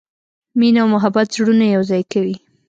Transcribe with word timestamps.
مینه 0.59 0.79
او 0.83 0.89
محبت 0.95 1.27
زړونه 1.35 1.65
یو 1.75 1.81
ځای 1.89 2.03
کوي. 2.11 2.35